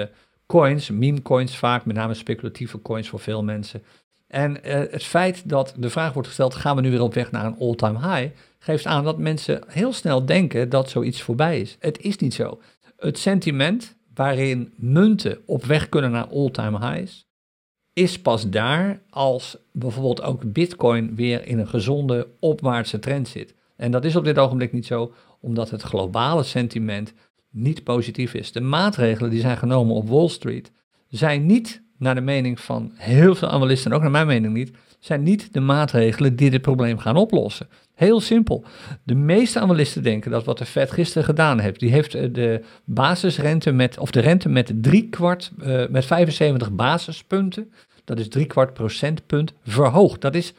[0.45, 3.83] coins, meme coins vaak, met name speculatieve coins voor veel mensen.
[4.27, 7.45] En het feit dat de vraag wordt gesteld, gaan we nu weer op weg naar
[7.45, 11.77] een all-time high, geeft aan dat mensen heel snel denken dat zoiets voorbij is.
[11.79, 12.59] Het is niet zo.
[12.97, 17.27] Het sentiment waarin munten op weg kunnen naar all-time highs,
[17.93, 23.55] is pas daar als bijvoorbeeld ook Bitcoin weer in een gezonde opwaartse trend zit.
[23.75, 27.13] En dat is op dit ogenblik niet zo, omdat het globale sentiment
[27.49, 28.51] niet positief is.
[28.51, 30.71] De maatregelen die zijn genomen op Wall Street
[31.09, 34.71] zijn niet, naar de mening van heel veel analisten en ook naar mijn mening niet,
[34.99, 37.67] zijn niet de maatregelen die dit probleem gaan oplossen.
[37.93, 38.63] Heel simpel.
[39.03, 42.63] De meeste analisten denken dat wat de Fed gisteren gedaan heeft, die heeft eh, de
[42.85, 47.71] basisrente met, of de rente met drie kwart, uh, met 75 basispunten,
[48.03, 50.21] dat is drie kwart procentpunt, verhoogd.
[50.21, 50.53] Dat is,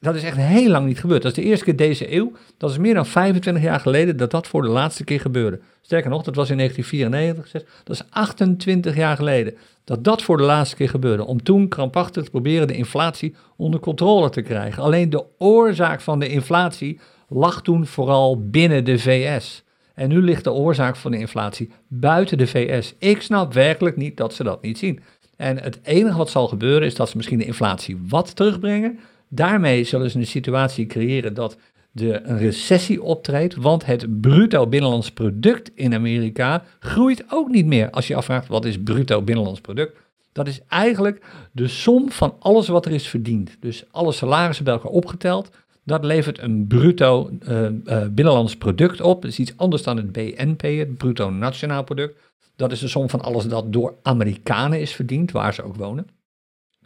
[0.00, 1.22] dat is echt heel lang niet gebeurd.
[1.22, 4.30] Dat is de eerste keer deze eeuw, dat is meer dan 25 jaar geleden dat
[4.30, 5.60] dat voor de laatste keer gebeurde.
[5.80, 9.54] Sterker nog, dat was in 1994, dat is 28 jaar geleden
[9.84, 11.24] dat dat voor de laatste keer gebeurde.
[11.24, 14.82] Om toen krampachtig te proberen de inflatie onder controle te krijgen.
[14.82, 19.64] Alleen de oorzaak van de inflatie lag toen vooral binnen de VS.
[19.94, 22.94] En nu ligt de oorzaak van de inflatie buiten de VS.
[22.98, 25.00] Ik snap werkelijk niet dat ze dat niet zien.
[25.36, 28.98] En het enige wat zal gebeuren is dat ze misschien de inflatie wat terugbrengen.
[29.28, 31.56] Daarmee zullen ze een situatie creëren dat
[31.92, 37.90] de recessie optreedt, want het bruto binnenlands product in Amerika groeit ook niet meer.
[37.90, 39.98] Als je afvraagt wat is bruto binnenlands product,
[40.32, 43.56] dat is eigenlijk de som van alles wat er is verdiend.
[43.60, 45.50] Dus alle salarissen bij elkaar opgeteld,
[45.84, 49.22] dat levert een bruto uh, uh, binnenlands product op.
[49.22, 52.18] Dat is iets anders dan het BNP, het bruto nationaal product.
[52.56, 56.08] Dat is de som van alles dat door Amerikanen is verdiend, waar ze ook wonen.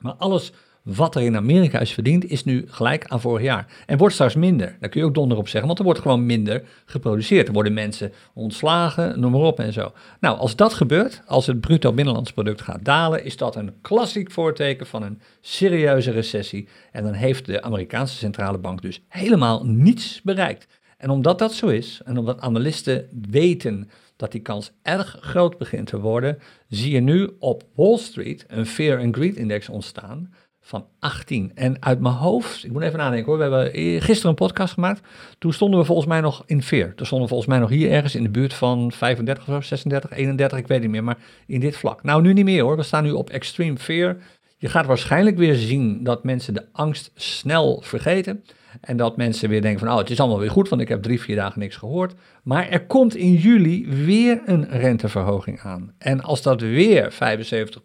[0.01, 3.67] Maar alles wat er in Amerika is verdiend, is nu gelijk aan vorig jaar.
[3.87, 4.77] En wordt straks minder.
[4.81, 7.47] Daar kun je ook donder op zeggen, want er wordt gewoon minder geproduceerd.
[7.47, 9.93] Er worden mensen ontslagen, noem maar op en zo.
[10.21, 14.31] Nou, als dat gebeurt, als het bruto binnenlands product gaat dalen, is dat een klassiek
[14.31, 16.69] voorteken van een serieuze recessie.
[16.93, 20.67] En dan heeft de Amerikaanse centrale bank dus helemaal niets bereikt.
[20.97, 25.87] En omdat dat zo is, en omdat analisten weten dat die kans erg groot begint
[25.87, 26.39] te worden,
[26.69, 30.31] zie je nu op Wall Street een Fear and Greed Index ontstaan
[30.71, 31.53] van 18.
[31.55, 35.01] En uit mijn hoofd, ik moet even nadenken hoor, we hebben gisteren een podcast gemaakt.
[35.39, 36.95] Toen stonden we volgens mij nog in veer.
[36.95, 40.11] Toen stonden we volgens mij nog hier ergens in de buurt van 35 of 36,
[40.11, 42.03] 31, ik weet niet meer, maar in dit vlak.
[42.03, 44.17] Nou, nu niet meer hoor, we staan nu op extreme fear.
[44.57, 48.45] Je gaat waarschijnlijk weer zien dat mensen de angst snel vergeten.
[48.81, 51.03] En dat mensen weer denken van, oh, het is allemaal weer goed, want ik heb
[51.03, 52.15] drie, vier dagen niks gehoord.
[52.43, 55.95] Maar er komt in juli weer een renteverhoging aan.
[55.99, 57.83] En als dat weer 75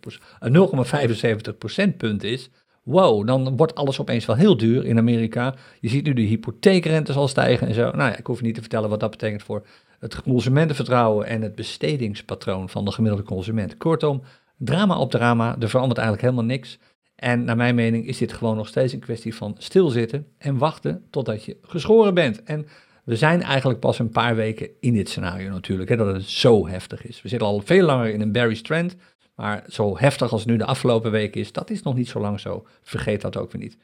[1.50, 2.50] 0,75 procentpunt is,
[2.86, 5.56] wow, dan wordt alles opeens wel heel duur in Amerika.
[5.80, 7.82] Je ziet nu de hypotheekrente zal stijgen en zo.
[7.82, 9.66] Nou ja, ik hoef niet te vertellen wat dat betekent voor
[10.00, 13.78] het consumentenvertrouwen en het bestedingspatroon van de gemiddelde consument.
[13.78, 14.22] Kortom,
[14.58, 16.80] drama op drama, er verandert eigenlijk helemaal niks.
[17.16, 21.04] En naar mijn mening is dit gewoon nog steeds een kwestie van stilzitten en wachten
[21.10, 22.44] totdat je geschoren bent.
[22.44, 22.68] En
[23.04, 26.68] we zijn eigenlijk pas een paar weken in dit scenario natuurlijk, hè, dat het zo
[26.68, 27.22] heftig is.
[27.22, 28.96] We zitten al veel langer in een bearish trend,
[29.36, 32.40] maar zo heftig als nu de afgelopen week is, dat is nog niet zo lang
[32.40, 32.66] zo.
[32.82, 33.78] Vergeet dat ook weer niet.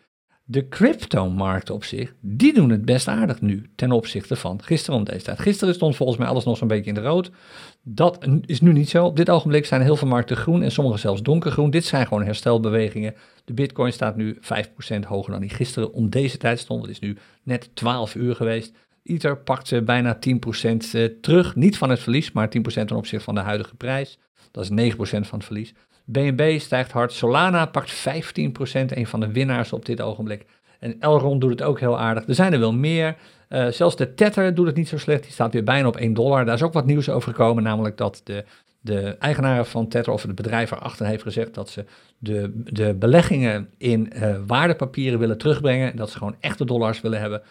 [0.43, 5.05] De crypto-markten op zich, die doen het best aardig nu ten opzichte van gisteren om
[5.05, 5.39] deze tijd.
[5.39, 7.31] Gisteren stond volgens mij alles nog zo'n beetje in de rood.
[7.83, 9.05] Dat is nu niet zo.
[9.05, 11.69] Op dit ogenblik zijn heel veel markten groen en sommige zelfs donkergroen.
[11.69, 13.15] Dit zijn gewoon herstelbewegingen.
[13.45, 16.81] De bitcoin staat nu 5% hoger dan die gisteren om deze tijd stond.
[16.81, 18.73] Het is nu net 12 uur geweest.
[19.03, 20.19] Ether pakt bijna 10%
[20.91, 21.55] eh, terug.
[21.55, 24.19] Niet van het verlies, maar 10% ten opzichte van de huidige prijs.
[24.51, 25.73] Dat is 9% van het verlies.
[26.05, 27.13] BNB stijgt hard.
[27.13, 28.01] Solana pakt 15%,
[28.85, 30.45] een van de winnaars op dit ogenblik.
[30.79, 32.27] En Elrond doet het ook heel aardig.
[32.27, 33.15] Er zijn er wel meer.
[33.49, 35.23] Uh, zelfs de Tether doet het niet zo slecht.
[35.23, 36.45] Die staat weer bijna op 1 dollar.
[36.45, 38.45] Daar is ook wat nieuws over gekomen, namelijk dat de,
[38.79, 41.85] de eigenaar van Tether, of het bedrijf erachter, heeft gezegd dat ze
[42.17, 45.95] de, de beleggingen in uh, waardepapieren willen terugbrengen.
[45.95, 47.47] Dat ze gewoon echte dollars willen hebben eh,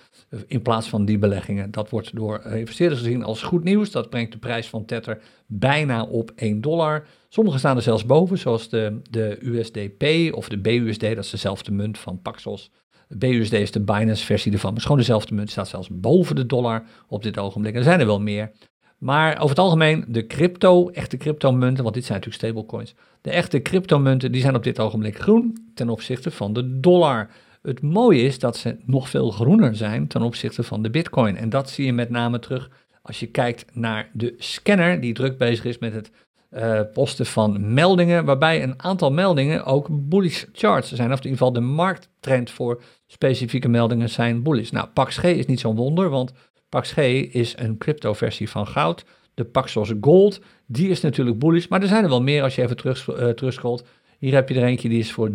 [0.46, 1.70] in plaats van die beleggingen.
[1.70, 3.90] Dat wordt door investeerders gezien als goed nieuws.
[3.90, 7.06] Dat brengt de prijs van Tether bijna op 1 dollar.
[7.28, 11.72] Sommige staan er zelfs boven, zoals de, de USDP of de BUSD, dat is dezelfde
[11.72, 12.70] munt van Paxos.
[13.08, 17.22] BUSD is de Binance-versie ervan, maar gewoon dezelfde munt, staat zelfs boven de dollar op
[17.22, 17.74] dit ogenblik.
[17.74, 18.50] Er zijn er wel meer.
[18.98, 23.62] Maar over het algemeen, de crypto, echte cryptomunten, want dit zijn natuurlijk stablecoins, de echte
[23.62, 27.30] cryptomunten, die zijn op dit ogenblik groen ten opzichte van de dollar.
[27.62, 31.36] Het mooie is dat ze nog veel groener zijn ten opzichte van de bitcoin.
[31.36, 32.70] En dat zie je met name terug
[33.02, 36.10] als je kijkt naar de scanner die druk bezig is met het
[36.50, 41.12] uh, posten van meldingen, waarbij een aantal meldingen ook bullish charts zijn.
[41.12, 44.70] Of in ieder geval de markttrend voor specifieke meldingen zijn bullish.
[44.70, 46.32] Nou, PaxG is niet zo'n wonder, want
[46.68, 46.96] PaxG
[47.32, 49.04] is een crypto-versie van goud.
[49.34, 52.62] De Paxos Gold, die is natuurlijk bullish, maar er zijn er wel meer als je
[52.62, 53.84] even terug, uh, terugscrollt.
[54.20, 55.32] Hier heb je er eentje die is voor 53%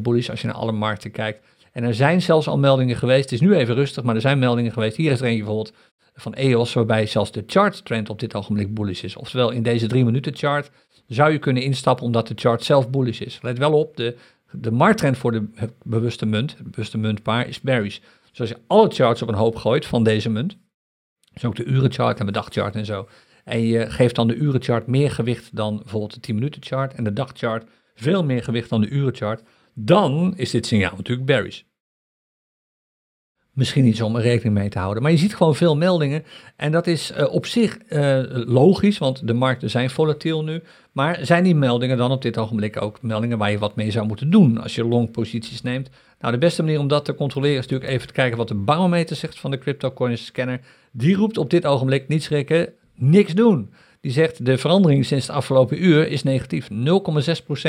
[0.00, 1.46] bullish als je naar alle markten kijkt.
[1.72, 4.38] En er zijn zelfs al meldingen geweest, het is nu even rustig, maar er zijn
[4.38, 4.96] meldingen geweest.
[4.96, 5.76] Hier is er eentje bijvoorbeeld
[6.14, 9.16] van EOS, waarbij zelfs de chart trend op dit ogenblik bullish is.
[9.16, 10.70] Oftewel, in deze 3 minuten chart
[11.06, 13.38] zou je kunnen instappen omdat de chart zelf bullish is.
[13.42, 14.16] Let wel op, de,
[14.50, 15.46] de markttrend voor de
[15.82, 17.98] bewuste munt, het bewuste muntpaar, is bearish.
[18.30, 20.56] Dus als je alle charts op een hoop gooit van deze munt,
[21.32, 23.08] dus ook de urenchart en de dagchart en zo,
[23.44, 27.04] en je geeft dan de urenchart meer gewicht dan bijvoorbeeld de 10 minuten chart en
[27.04, 27.64] de dagchart
[28.00, 29.42] veel meer gewicht dan de urenchart,
[29.74, 31.62] dan is dit signaal natuurlijk bearish
[33.58, 35.02] misschien iets om rekening mee te houden.
[35.02, 36.24] Maar je ziet gewoon veel meldingen
[36.56, 40.62] en dat is uh, op zich uh, logisch, want de markten zijn volatiel nu.
[40.92, 44.06] Maar zijn die meldingen dan op dit ogenblik ook meldingen waar je wat mee zou
[44.06, 45.90] moeten doen als je long posities neemt?
[46.20, 48.54] Nou, de beste manier om dat te controleren is natuurlijk even te kijken wat de
[48.54, 50.60] barometer zegt van de CryptoCoins scanner.
[50.92, 53.70] Die roept op dit ogenblik niet schrikken, niks doen.
[54.00, 56.68] Die zegt de verandering sinds het afgelopen uur is negatief.
[56.70, 56.76] 0,6%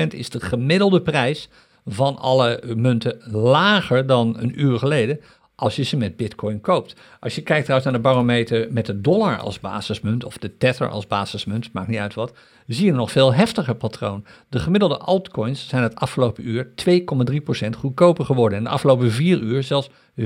[0.09, 1.49] is de gemiddelde prijs
[1.85, 5.19] van alle munten lager dan een uur geleden
[5.59, 6.95] als je ze met bitcoin koopt.
[7.19, 10.89] Als je kijkt trouwens naar de barometer met de dollar als basismunt of de tether
[10.89, 12.33] als basismunt, maakt niet uit wat,
[12.67, 14.25] zie je een nog veel heftiger patroon.
[14.49, 19.63] De gemiddelde altcoins zijn het afgelopen uur 2,3% goedkoper geworden en de afgelopen 4 uur
[19.63, 19.89] zelfs
[20.19, 20.23] 4%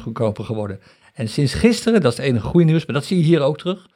[0.00, 0.80] goedkoper geworden.
[1.14, 3.58] En sinds gisteren, dat is het enige goede nieuws, maar dat zie je hier ook
[3.58, 3.88] terug,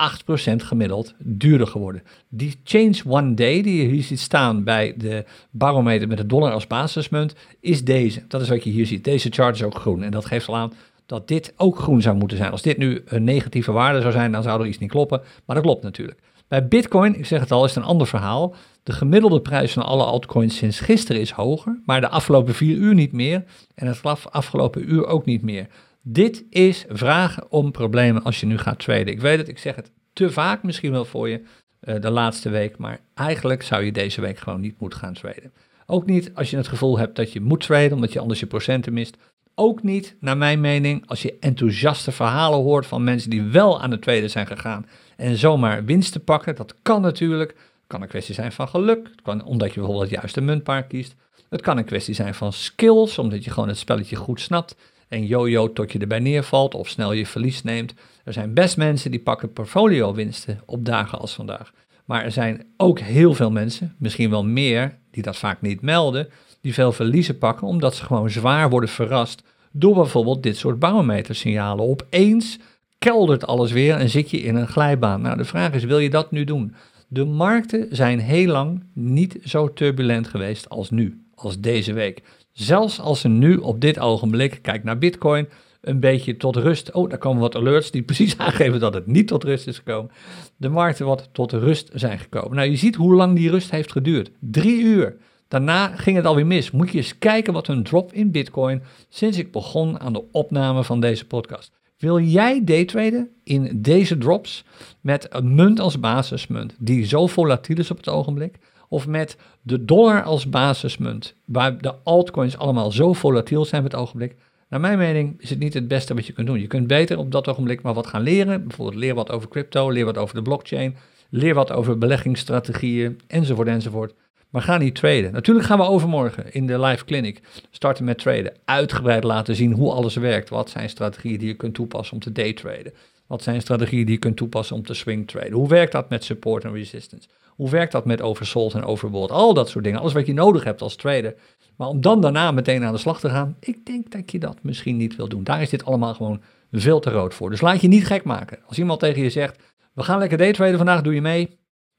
[0.00, 2.02] 8% gemiddeld duurder geworden.
[2.28, 6.52] Die change one day die je hier ziet staan bij de barometer met de dollar
[6.52, 8.22] als basismunt, is deze.
[8.28, 9.04] Dat is wat je hier ziet.
[9.04, 10.72] Deze chart is ook groen en dat geeft al aan
[11.06, 12.50] dat dit ook groen zou moeten zijn.
[12.50, 15.56] Als dit nu een negatieve waarde zou zijn, dan zou er iets niet kloppen, maar
[15.56, 16.18] dat klopt natuurlijk.
[16.48, 18.54] Bij Bitcoin, ik zeg het al, is het een ander verhaal.
[18.82, 22.94] De gemiddelde prijs van alle altcoins sinds gisteren is hoger, maar de afgelopen vier uur
[22.94, 25.66] niet meer en het afgelopen uur ook niet meer.
[26.02, 29.06] Dit is vragen om problemen als je nu gaat traden.
[29.06, 31.42] Ik weet het, ik zeg het te vaak misschien wel voor je
[31.82, 35.52] uh, de laatste week, maar eigenlijk zou je deze week gewoon niet moeten gaan traden.
[35.86, 38.46] Ook niet als je het gevoel hebt dat je moet traden, omdat je anders je
[38.46, 39.16] procenten mist.
[39.54, 43.90] Ook niet, naar mijn mening, als je enthousiaste verhalen hoort van mensen die wel aan
[43.90, 44.86] het traden zijn gegaan
[45.16, 46.56] en zomaar winst te pakken.
[46.56, 47.50] Dat kan natuurlijk.
[47.50, 50.84] Het kan een kwestie zijn van geluk, het kan, omdat je bijvoorbeeld het juiste muntpaar
[50.84, 51.14] kiest.
[51.48, 54.76] Het kan een kwestie zijn van skills, omdat je gewoon het spelletje goed snapt
[55.10, 57.94] en yo-yo tot je erbij neervalt of snel je verlies neemt.
[58.24, 61.72] Er zijn best mensen die pakken portfolio winsten op dagen als vandaag.
[62.04, 66.28] Maar er zijn ook heel veel mensen, misschien wel meer, die dat vaak niet melden,
[66.60, 69.42] die veel verliezen pakken omdat ze gewoon zwaar worden verrast
[69.72, 71.84] door bijvoorbeeld dit soort barometersignalen.
[71.84, 72.58] Opeens
[72.98, 75.20] keldert alles weer en zit je in een glijbaan.
[75.20, 76.74] Nou, de vraag is, wil je dat nu doen?
[77.08, 82.22] De markten zijn heel lang niet zo turbulent geweest als nu, als deze week.
[82.60, 85.48] Zelfs als ze nu op dit ogenblik, kijk naar Bitcoin,
[85.80, 86.92] een beetje tot rust.
[86.92, 90.10] Oh, daar komen wat alerts die precies aangeven dat het niet tot rust is gekomen.
[90.56, 92.56] De markten wat tot rust zijn gekomen.
[92.56, 94.30] Nou, je ziet hoe lang die rust heeft geduurd.
[94.40, 95.16] Drie uur.
[95.48, 96.70] Daarna ging het alweer mis.
[96.70, 100.84] Moet je eens kijken wat een drop in Bitcoin sinds ik begon aan de opname
[100.84, 101.72] van deze podcast.
[101.98, 104.64] Wil jij daytraden in deze drops
[105.00, 108.58] met een munt als basismunt die zo volatiel is op het ogenblik?
[108.92, 114.00] Of met de dollar als basismunt, waar de altcoins allemaal zo volatiel zijn op het
[114.00, 114.36] ogenblik?
[114.68, 116.60] Naar mijn mening is het niet het beste wat je kunt doen.
[116.60, 118.66] Je kunt beter op dat ogenblik maar wat gaan leren.
[118.66, 120.96] Bijvoorbeeld leer wat over crypto, leer wat over de blockchain,
[121.30, 124.14] leer wat over beleggingsstrategieën enzovoort enzovoort.
[124.50, 125.32] Maar ga niet traden.
[125.32, 128.52] Natuurlijk gaan we overmorgen in de live clinic starten met traden.
[128.64, 130.48] Uitgebreid laten zien hoe alles werkt.
[130.48, 132.92] Wat zijn strategieën die je kunt toepassen om te daytraden?
[133.30, 135.52] Wat zijn strategieën die je kunt toepassen om te swing traden?
[135.52, 137.28] Hoe werkt dat met support en resistance?
[137.48, 139.30] Hoe werkt dat met oversold en overbought?
[139.30, 140.00] Al dat soort dingen.
[140.00, 141.34] Alles wat je nodig hebt als trader.
[141.76, 144.62] Maar om dan daarna meteen aan de slag te gaan, ik denk dat je dat
[144.62, 145.44] misschien niet wil doen.
[145.44, 146.40] Daar is dit allemaal gewoon
[146.72, 147.50] veel te rood voor.
[147.50, 148.58] Dus laat je niet gek maken.
[148.66, 149.62] Als iemand tegen je zegt,
[149.92, 151.58] we gaan lekker daytraden vandaag, doe je mee?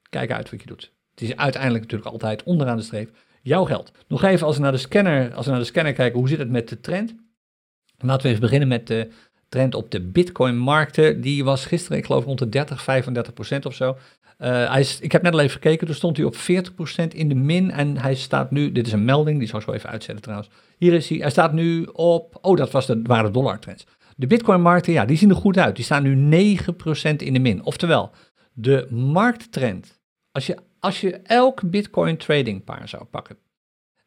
[0.09, 0.91] Kijk uit wat je doet.
[1.11, 3.91] Het is uiteindelijk natuurlijk altijd onderaan de streep jouw geld.
[4.07, 6.39] Nog even als we naar de scanner, als we naar de scanner kijken, hoe zit
[6.39, 7.15] het met de trend?
[7.97, 9.09] Laten we even beginnen met de
[9.51, 11.21] trend op de Bitcoin-markten.
[11.21, 13.89] Die was gisteren, ik geloof, rond de 30, 35 procent of zo.
[13.89, 17.29] Uh, hij is, ik heb net al even gekeken, toen stond hij op 40% in
[17.29, 19.89] de min en hij staat nu, dit is een melding, die zal ik zo even
[19.89, 20.49] uitzetten trouwens.
[20.77, 23.85] Hier is hij, hij staat nu op, oh dat was de, waren de dollartrends.
[24.15, 25.75] De bitcoin-markten, ja, die zien er goed uit.
[25.75, 27.65] Die staan nu 9% in de min.
[27.65, 28.11] Oftewel,
[28.53, 29.99] de markttrend,
[30.31, 33.37] als je als je elk Bitcoin tradingpaar zou pakken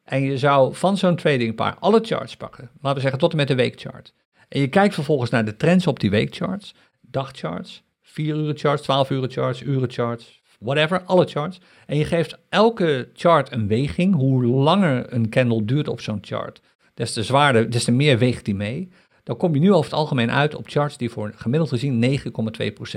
[0.03, 3.47] en je zou van zo'n tradingpaar alle charts pakken, laten we zeggen tot en met
[3.47, 4.13] de weekchart,
[4.49, 9.09] en je kijkt vervolgens naar de trends op die weekcharts, dagcharts, 4 uur charts, 12
[9.09, 14.45] uur charts, uren charts, whatever, alle charts, en je geeft elke chart een weging, hoe
[14.45, 16.61] langer een candle duurt op zo'n chart,
[16.93, 18.89] des te zwaarder, des te meer weegt die mee,
[19.23, 22.19] dan kom je nu over het algemeen uit op charts die voor gemiddeld gezien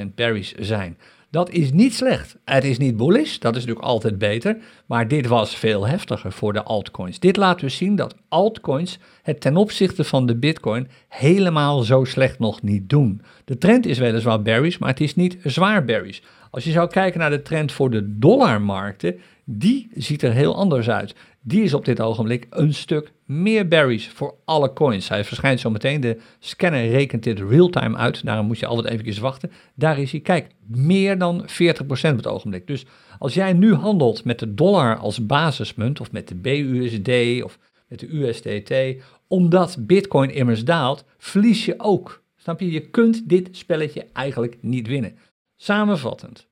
[0.03, 0.99] 9,2% bearish zijn.
[1.31, 2.37] Dat is niet slecht.
[2.45, 6.53] Het is niet bullish, dat is natuurlijk altijd beter, maar dit was veel heftiger voor
[6.53, 7.19] de altcoins.
[7.19, 12.39] Dit laat dus zien dat altcoins het ten opzichte van de bitcoin helemaal zo slecht
[12.39, 13.23] nog niet doen.
[13.45, 16.21] De trend is weliswaar bearish, maar het is niet zwaar bearish.
[16.51, 20.91] Als je zou kijken naar de trend voor de dollarmarkten, die ziet er heel anders
[20.91, 21.15] uit.
[21.49, 25.09] Die is op dit ogenblik een stuk meer berries voor alle coins.
[25.09, 26.01] Hij verschijnt zo meteen.
[26.01, 28.25] De scanner rekent dit real-time uit.
[28.25, 29.51] Daarom moet je altijd even wachten.
[29.75, 30.21] Daar is hij.
[30.21, 31.49] Kijk, meer dan 40%
[31.83, 32.67] op het ogenblik.
[32.67, 32.87] Dus
[33.19, 37.59] als jij nu handelt met de dollar als basismunt, of met de BUSD, of
[37.89, 42.23] met de USDT, omdat Bitcoin immers daalt, verlies je ook.
[42.37, 42.71] Snap je?
[42.71, 45.19] Je kunt dit spelletje eigenlijk niet winnen.
[45.57, 46.48] Samenvattend.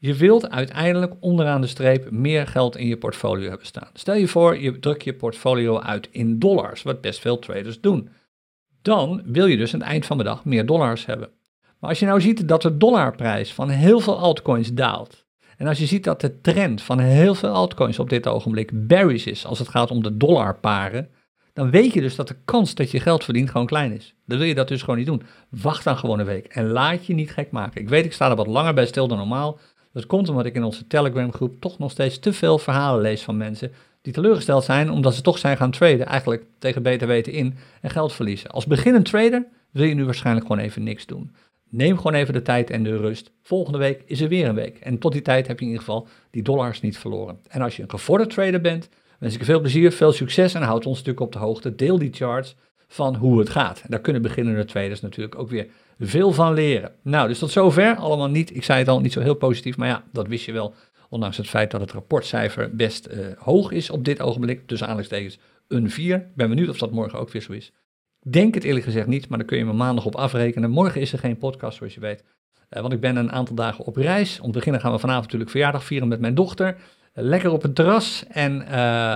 [0.00, 3.90] Je wilt uiteindelijk onderaan de streep meer geld in je portfolio hebben staan.
[3.92, 8.08] Stel je voor, je drukt je portfolio uit in dollars, wat best veel traders doen.
[8.82, 11.30] Dan wil je dus aan het eind van de dag meer dollars hebben.
[11.78, 15.78] Maar als je nou ziet dat de dollarprijs van heel veel altcoins daalt, en als
[15.78, 19.58] je ziet dat de trend van heel veel altcoins op dit ogenblik bearish is als
[19.58, 21.08] het gaat om de dollarparen,
[21.52, 24.14] dan weet je dus dat de kans dat je geld verdient gewoon klein is.
[24.26, 25.22] Dan wil je dat dus gewoon niet doen.
[25.50, 27.80] Wacht dan gewoon een week en laat je niet gek maken.
[27.80, 29.58] Ik weet, ik sta er wat langer bij stil dan normaal,
[29.98, 33.22] dat komt omdat ik in onze Telegram groep toch nog steeds te veel verhalen lees
[33.22, 37.32] van mensen die teleurgesteld zijn omdat ze toch zijn gaan traden, eigenlijk tegen beter weten
[37.32, 38.50] in en geld verliezen.
[38.50, 41.34] Als beginnend trader wil je nu waarschijnlijk gewoon even niks doen.
[41.68, 43.30] Neem gewoon even de tijd en de rust.
[43.42, 44.78] Volgende week is er weer een week.
[44.78, 47.38] En tot die tijd heb je in ieder geval die dollars niet verloren.
[47.48, 50.62] En als je een gevorderd trader bent, wens ik je veel plezier, veel succes en
[50.62, 51.74] houd ons natuurlijk op de hoogte.
[51.74, 52.56] Deel die charts
[52.88, 53.80] van hoe het gaat.
[53.80, 55.66] En daar kunnen beginnende traders natuurlijk ook weer
[55.98, 56.92] veel van leren.
[57.02, 57.96] Nou, dus tot zover.
[57.96, 60.52] Allemaal niet, ik zei het al, niet zo heel positief, maar ja, dat wist je
[60.52, 60.74] wel.
[61.08, 65.38] Ondanks het feit dat het rapportcijfer best uh, hoog is op dit ogenblik, tussen aanleidingstekens
[65.68, 66.16] een 4.
[66.16, 67.72] Ik ben benieuwd of dat morgen ook weer zo is.
[68.20, 70.70] Denk het eerlijk gezegd niet, maar dan kun je me maandag op afrekenen.
[70.70, 72.24] Morgen is er geen podcast, zoals je weet.
[72.70, 74.40] Uh, want ik ben een aantal dagen op reis.
[74.40, 76.74] Om te beginnen gaan we vanavond natuurlijk verjaardag vieren met mijn dochter.
[76.76, 78.24] Uh, lekker op het terras.
[78.28, 78.66] En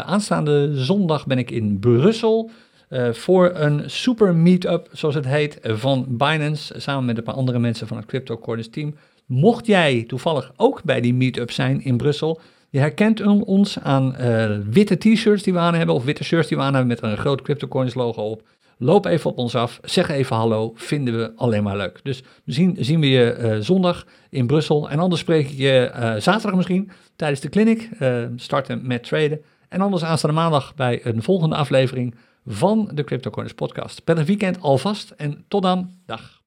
[0.05, 2.51] aanstaande zondag ben ik in Brussel.
[2.93, 7.59] Uh, voor een super meetup, zoals het heet, van Binance, samen met een paar andere
[7.59, 8.95] mensen van het Crypto Corners team.
[9.27, 14.57] Mocht jij toevallig ook bij die meetup zijn in Brussel, je herkent ons aan uh,
[14.71, 17.17] witte t-shirts die we aan hebben, of witte shirts die we aan hebben met een
[17.17, 18.43] groot Crypto Corners logo op.
[18.79, 22.01] Loop even op ons af, zeg even hallo, vinden we alleen maar leuk.
[22.03, 26.55] Dus misschien zien we je uh, zondag in Brussel en anders spreek ik je zaterdag
[26.55, 27.89] misschien tijdens de clinic,
[28.37, 29.41] starten met traden.
[29.69, 32.15] En anders aanstaande maandag bij een volgende aflevering
[32.47, 34.05] van de CryptoCoins podcast.
[34.05, 35.91] Prettig weekend alvast en tot dan.
[36.07, 36.42] Dag.